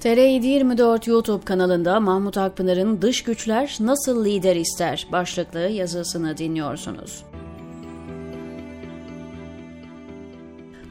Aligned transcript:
TR 0.00 0.16
24 0.16 1.06
YouTube 1.06 1.44
kanalında 1.44 2.00
Mahmut 2.00 2.36
Akpınar'ın 2.36 3.02
Dış 3.02 3.22
Güçler 3.24 3.76
Nasıl 3.80 4.24
Lider 4.24 4.56
İster 4.56 5.06
başlıklı 5.12 5.58
yazısını 5.60 6.36
dinliyorsunuz. 6.36 7.24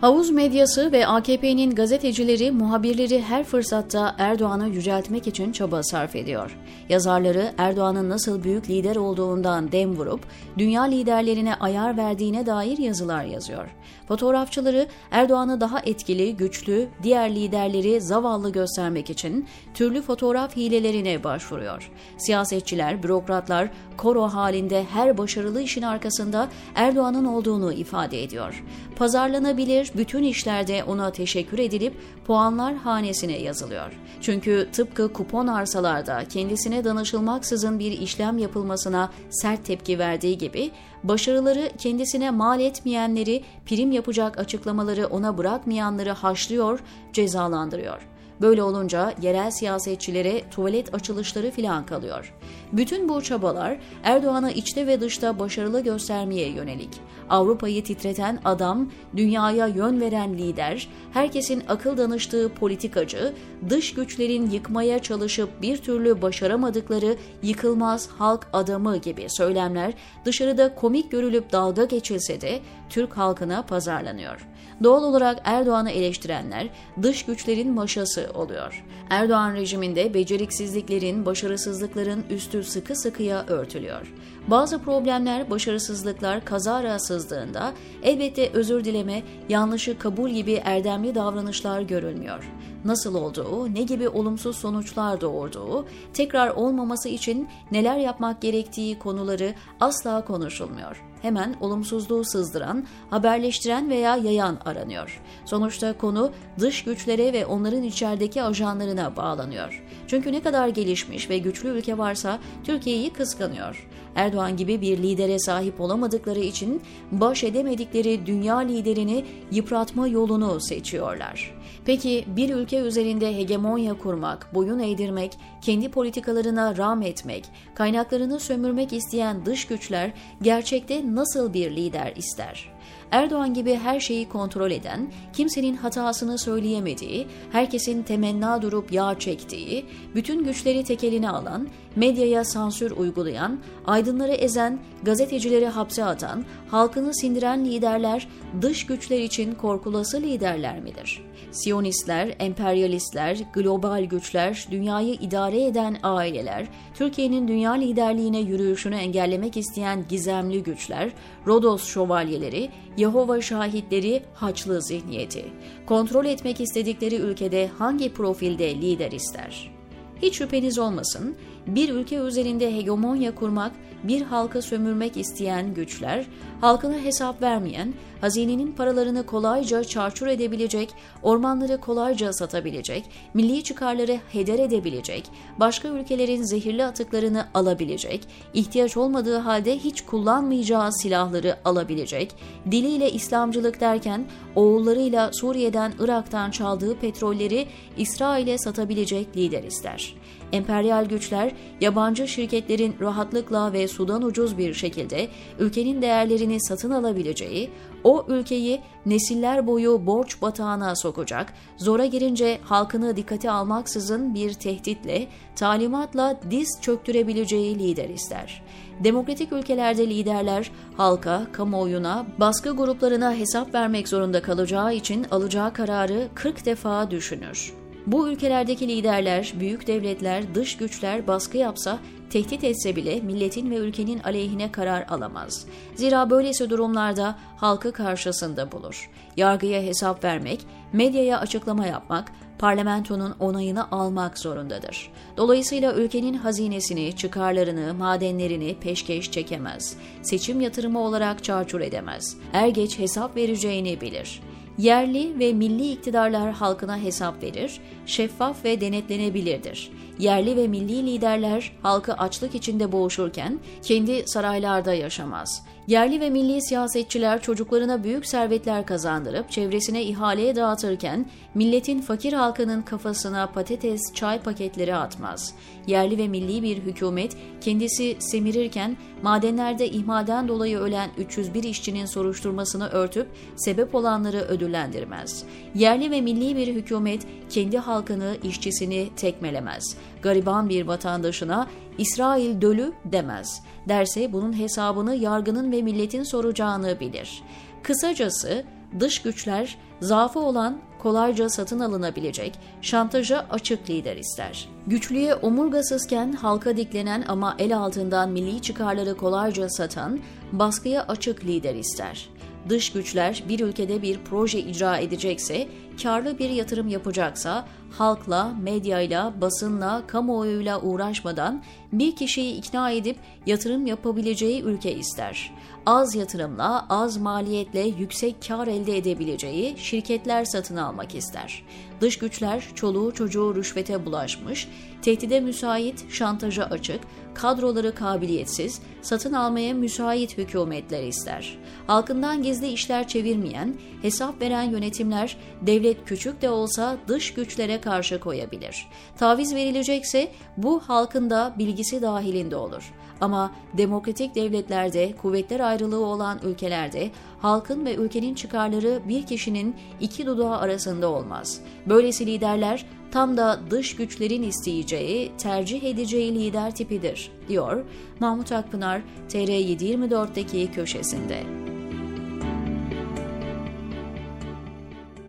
Havuz 0.02 0.30
medyası 0.30 0.92
ve 0.92 1.08
AKP'nin 1.08 1.76
gazetecileri, 1.76 2.52
muhabirleri 2.52 3.22
her 3.22 3.44
fırsatta 3.44 4.16
Erdoğan'ı 4.18 4.68
yüceltmek 4.68 5.28
için 5.28 5.52
çaba 5.52 5.84
sarf 5.84 6.16
ediyor. 6.16 6.58
Yazarları 6.90 7.52
Erdoğan'ın 7.58 8.10
nasıl 8.10 8.44
büyük 8.44 8.70
lider 8.70 8.96
olduğundan 8.96 9.72
dem 9.72 9.96
vurup 9.96 10.20
dünya 10.58 10.84
liderlerine 10.84 11.56
ayar 11.56 11.98
verdiğine 11.98 12.46
dair 12.46 12.78
yazılar 12.78 13.24
yazıyor. 13.24 13.68
Fotoğrafçıları 14.08 14.88
Erdoğan'ı 15.12 15.62
daha 15.62 15.80
etkili, 15.80 16.36
güçlü, 16.36 16.88
diğer 17.04 17.36
liderleri 17.36 18.02
zavallı 18.02 18.52
göstermek 18.52 19.10
için 19.10 19.48
türlü 19.74 20.02
fotoğraf 20.02 20.56
hilelerine 20.56 21.24
başvuruyor. 21.24 21.92
Siyasetçiler, 22.18 23.04
bürokratlar 23.04 23.70
koro 23.98 24.24
halinde 24.24 24.84
her 24.94 25.18
başarılı 25.18 25.62
işin 25.62 25.82
arkasında 25.82 26.48
Erdoğan'ın 26.76 27.26
olduğunu 27.26 27.74
ifade 27.74 28.24
ediyor. 28.24 28.64
Pazarlanabilir 28.96 29.87
bütün 29.96 30.24
işlerde 30.24 30.84
ona 30.84 31.12
teşekkür 31.12 31.60
edilip 31.60 31.94
puanlar 32.28 32.76
hanesine 32.76 33.38
yazılıyor. 33.40 33.92
Çünkü 34.22 34.70
tıpkı 34.72 35.14
kupon 35.14 35.48
arsalarda 35.48 36.24
kendisine 36.28 36.84
danışılmaksızın 36.84 37.80
bir 37.80 37.92
işlem 37.92 38.38
yapılmasına 38.38 39.12
sert 39.30 39.66
tepki 39.66 40.00
verdiği 40.00 40.38
gibi 40.38 40.72
başarıları 41.04 41.70
kendisine 41.78 42.32
mal 42.32 42.60
etmeyenleri, 42.60 43.44
prim 43.66 43.92
yapacak 43.92 44.38
açıklamaları 44.38 45.08
ona 45.08 45.38
bırakmayanları 45.38 46.12
haşlıyor, 46.12 46.80
cezalandırıyor. 47.14 48.17
Böyle 48.42 48.64
olunca 48.64 49.14
yerel 49.22 49.52
siyasetçilere 49.52 50.50
tuvalet 50.50 50.94
açılışları 50.94 51.52
filan 51.52 51.86
kalıyor. 51.86 52.34
Bütün 52.72 53.10
bu 53.10 53.22
çabalar 53.22 53.78
Erdoğan'ı 54.04 54.52
içte 54.52 54.88
ve 54.88 55.02
dışta 55.02 55.40
başarılı 55.40 55.84
göstermeye 55.84 56.50
yönelik. 56.50 56.90
Avrupa'yı 57.30 57.84
titreten 57.84 58.40
adam, 58.46 58.92
dünyaya 59.16 59.68
yön 59.68 60.02
veren 60.02 60.38
lider, 60.38 60.90
herkesin 61.14 61.64
akıl 61.68 61.98
danıştığı 61.98 62.50
politikacı, 62.50 63.34
dış 63.70 63.94
güçlerin 63.94 64.50
yıkmaya 64.50 65.00
çalışıp 65.00 65.62
bir 65.62 65.78
türlü 65.78 66.22
başaramadıkları 66.22 67.16
yıkılmaz 67.44 68.10
halk 68.18 68.48
adamı 68.54 68.98
gibi 68.98 69.26
söylemler 69.30 69.94
dışarıda 70.26 70.76
komik 70.76 71.12
görülüp 71.12 71.52
dalga 71.52 71.86
geçilse 71.86 72.42
de 72.42 72.60
Türk 72.90 73.18
halkına 73.18 73.62
pazarlanıyor. 73.62 74.48
Doğal 74.84 75.04
olarak 75.04 75.42
Erdoğan'ı 75.44 75.92
eleştirenler 75.92 76.70
dış 77.02 77.26
güçlerin 77.26 77.74
maşası 77.74 78.27
oluyor. 78.30 78.86
Erdoğan 79.10 79.54
rejiminde 79.54 80.14
beceriksizliklerin, 80.14 81.26
başarısızlıkların 81.26 82.24
üstü 82.30 82.64
sıkı 82.64 82.96
sıkıya 82.96 83.46
örtülüyor. 83.48 84.14
Bazı 84.48 84.80
problemler, 84.80 85.50
başarısızlıklar 85.50 86.46
kazara 86.46 87.00
sızdığında 87.00 87.74
elbette 88.04 88.50
özür 88.54 88.84
dileme, 88.84 89.24
yanlışı 89.50 89.98
kabul 89.98 90.30
gibi 90.30 90.62
erdemli 90.66 91.16
davranışlar 91.16 91.82
görülmüyor. 91.82 92.52
Nasıl 92.86 93.16
olduğu, 93.16 93.74
ne 93.74 93.82
gibi 93.82 94.10
olumsuz 94.10 94.56
sonuçlar 94.56 95.22
doğurduğu, 95.22 95.86
tekrar 96.14 96.50
olmaması 96.50 97.10
için 97.10 97.48
neler 97.72 97.98
yapmak 97.98 98.42
gerektiği 98.42 99.00
konuları 99.00 99.54
asla 99.80 100.26
konuşulmuyor 100.26 101.08
hemen 101.22 101.56
olumsuzluğu 101.62 102.24
sızdıran, 102.24 102.86
haberleştiren 103.10 103.90
veya 103.90 104.16
yayan 104.16 104.58
aranıyor. 104.66 105.22
Sonuçta 105.46 105.98
konu 105.98 106.32
dış 106.60 106.84
güçlere 106.84 107.34
ve 107.34 107.46
onların 107.46 107.84
içerideki 107.84 108.44
ajanlarına 108.44 109.16
bağlanıyor. 109.16 109.84
Çünkü 110.08 110.32
ne 110.32 110.42
kadar 110.42 110.68
gelişmiş 110.68 111.30
ve 111.30 111.38
güçlü 111.38 111.70
ülke 111.70 111.98
varsa 111.98 112.40
Türkiye'yi 112.64 113.10
kıskanıyor. 113.10 113.88
Erdoğan 114.16 114.58
gibi 114.58 114.82
bir 114.82 114.98
lidere 114.98 115.40
sahip 115.40 115.82
olamadıkları 115.82 116.40
için 116.40 116.82
baş 117.12 117.44
edemedikleri 117.44 118.26
dünya 118.26 118.58
liderini 118.58 119.26
yıpratma 119.52 120.08
yolunu 120.08 120.62
seçiyorlar. 120.62 121.58
Peki 121.86 122.26
bir 122.28 122.50
ülke 122.50 122.67
üzerinde 122.76 123.38
hegemonya 123.38 123.94
kurmak, 123.94 124.56
boyun 124.56 124.80
eğdirmek, 124.80 125.38
kendi 125.62 125.92
politikalarına 125.92 126.78
rağm 126.78 127.02
etmek, 127.02 127.46
kaynaklarını 127.76 128.40
sömürmek 128.40 128.94
isteyen 128.94 129.46
dış 129.46 129.68
güçler 129.68 130.12
gerçekte 130.42 131.16
nasıl 131.16 131.54
bir 131.54 131.76
lider 131.76 132.14
ister? 132.16 132.77
Erdoğan 133.12 133.54
gibi 133.54 133.76
her 133.76 134.00
şeyi 134.00 134.30
kontrol 134.30 134.72
eden, 134.72 135.12
kimsenin 135.34 135.76
hatasını 135.76 136.38
söyleyemediği, 136.38 137.28
herkesin 137.52 138.04
temenna 138.04 138.62
durup 138.62 138.92
yağ 138.92 139.20
çektiği, 139.20 139.86
bütün 140.16 140.44
güçleri 140.44 140.84
tekeline 140.84 141.30
alan, 141.30 141.68
medyaya 141.96 142.44
sansür 142.44 142.92
uygulayan, 142.92 143.60
aydınları 143.86 144.32
ezen, 144.32 144.80
gazetecileri 145.04 145.68
hapse 145.68 146.04
atan, 146.04 146.46
halkını 146.68 147.16
sindiren 147.16 147.66
liderler 147.66 148.28
dış 148.62 148.86
güçler 148.86 149.20
için 149.20 149.56
korkulası 149.56 150.22
liderler 150.22 150.80
midir? 150.80 151.22
Siyonistler, 151.52 152.36
emperyalistler, 152.40 153.38
global 153.54 154.04
güçler, 154.04 154.68
dünyayı 154.72 155.14
idare 155.14 155.66
eden 155.66 155.98
aileler, 156.04 156.68
Türkiye'nin 156.94 157.48
dünya 157.48 157.72
liderliğine 157.72 158.40
yürüyüşünü 158.40 158.96
engellemek 158.96 159.58
isteyen 159.58 160.06
gizemli 160.10 160.64
güçler, 160.64 161.12
Rodos 161.48 161.86
şövalyeleri, 161.86 162.70
Yehova 162.98 163.42
şahitleri, 163.42 164.24
Haçlı 164.34 164.82
zihniyeti. 164.82 165.46
Kontrol 165.86 166.26
etmek 166.26 166.62
istedikleri 166.62 167.16
ülkede 167.16 167.68
hangi 167.78 168.14
profilde 168.14 168.76
lider 168.76 169.12
ister? 169.12 169.77
Hiç 170.22 170.38
şüpheniz 170.38 170.80
olmasın, 170.80 171.36
bir 171.68 171.90
ülke 171.90 172.16
üzerinde 172.16 172.76
hegemonya 172.76 173.36
kurmak, 173.36 173.72
bir 174.04 174.22
halka 174.22 174.62
sömürmek 174.62 175.18
isteyen 175.18 175.74
güçler, 175.74 176.26
halkına 176.62 177.00
hesap 177.00 177.42
vermeyen, 177.42 177.94
hazinenin 178.22 178.72
paralarını 178.72 179.26
kolayca 179.26 179.84
çarçur 179.84 180.28
edebilecek, 180.28 180.90
ormanları 181.24 181.82
kolayca 181.82 182.34
satabilecek, 182.34 183.04
milli 183.34 183.64
çıkarları 183.64 184.20
heder 184.34 184.60
edebilecek, 184.60 185.24
başka 185.60 185.88
ülkelerin 185.88 186.44
zehirli 186.44 186.86
atıklarını 186.86 187.46
alabilecek, 187.54 188.28
ihtiyaç 188.54 188.98
olmadığı 188.98 189.38
halde 189.38 189.78
hiç 189.78 190.02
kullanmayacağı 190.02 190.94
silahları 190.94 191.58
alabilecek, 191.66 192.36
diliyle 192.72 193.12
İslamcılık 193.12 193.82
derken 193.82 194.26
oğullarıyla 194.56 195.34
Suriye'den 195.34 195.94
Irak'tan 196.00 196.52
çaldığı 196.52 197.00
petrolleri 197.00 197.68
İsrail'e 197.98 198.58
satabilecek 198.58 199.38
lider 199.38 199.64
ister. 199.64 200.07
Emperyal 200.52 201.06
güçler 201.06 201.52
yabancı 201.82 202.28
şirketlerin 202.28 202.96
rahatlıkla 203.02 203.74
ve 203.74 203.88
sudan 203.88 204.22
ucuz 204.22 204.58
bir 204.58 204.74
şekilde 204.74 205.28
ülkenin 205.60 206.02
değerlerini 206.02 206.62
satın 206.62 206.92
alabileceği, 206.92 207.70
o 208.04 208.26
ülkeyi 208.28 208.82
nesiller 209.06 209.68
boyu 209.68 210.06
borç 210.06 210.42
batağına 210.42 210.96
sokacak, 210.96 211.54
zora 211.78 212.06
girince 212.06 212.60
halkını 212.64 213.16
dikkate 213.16 213.52
almaksızın 213.52 214.34
bir 214.34 214.54
tehditle, 214.54 215.28
talimatla 215.56 216.40
diz 216.52 216.82
çöktürebileceği 216.82 217.80
lider 217.80 218.10
ister. 218.10 218.64
Demokratik 219.04 219.52
ülkelerde 219.54 220.10
liderler 220.10 220.72
halka, 220.98 221.48
kamuoyuna, 221.52 222.26
baskı 222.40 222.76
gruplarına 222.76 223.34
hesap 223.34 223.74
vermek 223.74 224.08
zorunda 224.08 224.42
kalacağı 224.42 224.94
için 224.94 225.26
alacağı 225.32 225.74
kararı 225.74 226.28
40 226.36 226.66
defa 226.66 227.12
düşünür. 227.12 227.74
Bu 228.08 228.30
ülkelerdeki 228.30 228.88
liderler, 228.88 229.54
büyük 229.60 229.88
devletler, 229.88 230.56
dış 230.56 230.78
güçler 230.78 231.28
baskı 231.28 231.58
yapsa, 231.58 232.00
tehdit 232.30 232.64
etse 232.64 232.96
bile 232.96 233.20
milletin 233.20 233.72
ve 233.72 233.76
ülkenin 233.76 234.20
aleyhine 234.20 234.72
karar 234.72 235.06
alamaz. 235.10 235.66
Zira 235.96 236.30
böylesi 236.30 236.70
durumlarda 236.70 237.36
halkı 237.58 237.92
karşısında 237.92 238.72
bulur. 238.72 239.10
Yargıya 239.38 239.82
hesap 239.82 240.24
vermek, 240.24 240.66
medyaya 240.94 241.40
açıklama 241.40 241.86
yapmak, 241.86 242.32
parlamentonun 242.60 243.36
onayını 243.40 243.92
almak 243.92 244.40
zorundadır. 244.40 245.12
Dolayısıyla 245.38 245.94
ülkenin 245.94 246.34
hazinesini, 246.34 247.16
çıkarlarını, 247.16 247.94
madenlerini 247.94 248.76
peşkeş 248.80 249.32
çekemez. 249.32 249.98
Seçim 250.22 250.62
yatırımı 250.62 251.00
olarak 251.00 251.44
çarçur 251.44 251.82
edemez. 251.82 252.38
Er 252.54 252.68
geç 252.68 253.00
hesap 253.00 253.36
vereceğini 253.36 254.02
bilir. 254.02 254.42
Yerli 254.78 255.40
ve 255.40 255.54
milli 255.54 255.92
iktidarlar 255.92 256.52
halkına 256.52 256.98
hesap 256.98 257.44
verir, 257.44 257.82
şeffaf 258.08 258.66
ve 258.66 258.82
denetlenebilirdir. 258.82 259.92
Yerli 260.20 260.58
ve 260.58 260.68
milli 260.68 261.06
liderler 261.06 261.72
halkı 261.82 262.14
açlık 262.14 262.56
içinde 262.56 262.92
boğuşurken 262.92 263.60
kendi 263.84 264.28
saraylarda 264.28 264.94
yaşamaz. 264.94 265.64
Yerli 265.88 266.20
ve 266.20 266.30
milli 266.30 266.62
siyasetçiler 266.62 267.42
çocuklarına 267.42 268.04
büyük 268.04 268.26
servetler 268.26 268.86
kazandırıp 268.86 269.52
çevresine 269.52 270.04
ihaleye 270.04 270.56
dağıtırken 270.56 271.30
milletin 271.56 272.02
fakir 272.02 272.34
halkının 272.34 272.82
kafasına 272.82 273.48
patates, 273.48 274.02
çay 274.14 274.42
paketleri 274.42 274.96
atmaz. 274.96 275.54
Yerli 275.88 276.18
ve 276.18 276.28
milli 276.28 276.64
bir 276.64 276.78
hükümet 276.78 277.38
kendisi 277.62 278.16
semirirken 278.20 278.98
madenlerde 279.24 279.90
ihmalden 279.90 280.48
dolayı 280.48 280.78
ölen 280.78 281.10
301 281.18 281.64
işçinin 281.64 282.06
soruşturmasını 282.06 282.90
örtüp 282.90 283.28
sebep 283.56 283.96
olanları 283.96 284.38
ödüllendirmez. 284.38 285.44
Yerli 285.76 286.12
ve 286.12 286.22
milli 286.22 286.56
bir 286.56 286.68
hükümet 286.68 287.28
kendi 287.50 287.78
halkını, 287.98 288.38
işçisini 288.44 289.10
tekmelemez. 289.16 289.98
Gariban 290.22 290.70
bir 290.70 290.88
vatandaşına 290.88 291.68
İsrail 291.98 292.62
dölü 292.62 292.94
demez. 293.06 293.62
Derse 293.90 294.34
bunun 294.34 294.60
hesabını 294.60 295.16
yargının 295.16 295.72
ve 295.72 295.82
milletin 295.82 296.24
soracağını 296.24 297.00
bilir. 297.00 297.44
Kısacası 297.84 298.64
dış 299.00 299.22
güçler 299.22 299.78
zaafı 300.02 300.40
olan 300.40 300.78
kolayca 301.00 301.50
satın 301.50 301.80
alınabilecek, 301.80 302.60
şantaja 302.82 303.46
açık 303.50 303.90
lider 303.90 304.18
ister. 304.18 304.70
Güçlüye 304.88 305.36
omurgasızken 305.36 306.34
halka 306.34 306.78
diklenen 306.78 307.26
ama 307.28 307.56
el 307.60 307.78
altından 307.78 308.30
milli 308.30 308.62
çıkarları 308.62 309.18
kolayca 309.18 309.70
satan, 309.70 310.20
baskıya 310.52 311.06
açık 311.08 311.46
lider 311.46 311.76
ister. 311.76 312.30
Dış 312.70 312.92
güçler 312.92 313.44
bir 313.50 313.60
ülkede 313.60 314.02
bir 314.02 314.20
proje 314.30 314.60
icra 314.60 314.98
edecekse, 314.98 315.68
karlı 316.04 316.40
bir 316.40 316.50
yatırım 316.50 316.88
yapacaksa, 316.88 317.68
halkla, 317.92 318.54
medyayla, 318.62 319.42
basınla, 319.42 320.04
kamuoyuyla 320.08 320.82
uğraşmadan 320.82 321.64
bir 321.92 322.16
kişiyi 322.16 322.58
ikna 322.58 322.92
edip 322.92 323.18
yatırım 323.46 323.86
yapabileceği 323.86 324.62
ülke 324.62 324.96
ister. 324.96 325.54
Az 325.86 326.16
yatırımla, 326.16 326.86
az 326.90 327.18
maliyetle 327.18 327.80
yüksek 327.80 328.36
kar 328.48 328.68
elde 328.68 328.98
edebileceği 328.98 329.78
şirketler 329.78 330.46
satın 330.46 330.78
almak 330.78 331.16
ister. 331.16 331.64
Dış 332.02 332.18
güçler 332.18 332.64
çoluğu 332.76 333.14
çocuğu 333.14 333.56
rüşvete 333.56 334.06
bulaşmış, 334.06 334.68
tehdide 335.02 335.40
müsait, 335.40 336.12
şantaja 336.12 336.64
açık, 336.64 337.00
kadroları 337.34 337.96
kabiliyetsiz, 337.96 338.82
satın 339.02 339.34
almaya 339.34 339.74
müsait 339.74 340.38
hükümetler 340.38 341.04
ister. 341.04 341.58
Halkından 341.88 342.44
gizli 342.44 342.68
işler 342.68 343.08
çevirmeyen, 343.08 343.76
hesap 344.02 344.42
veren 344.42 344.64
yönetimler 344.64 345.38
devlet 345.62 346.06
küçük 346.06 346.42
de 346.42 346.50
olsa 346.50 346.98
dış 347.08 347.34
güçlere 347.34 347.82
karşı 347.82 348.20
koyabilir. 348.20 348.88
Taviz 349.18 349.56
verilecekse 349.56 350.32
bu 350.58 350.80
halkın 350.80 351.30
da 351.30 351.54
bilgisi 351.78 352.02
dahilinde 352.02 352.56
olur. 352.56 352.94
Ama 353.22 353.52
demokratik 353.74 354.36
devletlerde, 354.36 355.14
kuvvetler 355.22 355.60
ayrılığı 355.60 356.06
olan 356.06 356.40
ülkelerde 356.44 357.12
halkın 357.40 357.86
ve 357.86 357.96
ülkenin 357.96 358.36
çıkarları 358.36 359.02
bir 359.08 359.26
kişinin 359.26 359.76
iki 360.00 360.26
dudağı 360.26 360.58
arasında 360.58 361.10
olmaz. 361.10 361.62
Böylesi 361.86 362.26
liderler 362.26 362.86
tam 363.12 363.38
da 363.38 363.60
dış 363.70 363.96
güçlerin 363.96 364.44
isteyeceği, 364.44 365.32
tercih 365.38 365.84
edeceği 365.84 366.36
lider 366.36 366.76
tipidir, 366.76 367.32
diyor 367.48 367.86
Mahmut 368.20 368.52
Akpınar 368.52 369.02
TR724'deki 369.30 370.72
köşesinde. 370.72 371.77